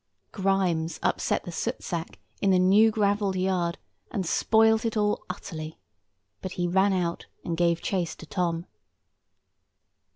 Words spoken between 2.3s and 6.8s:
in the new gravelled yard, and spoilt it all utterly; but he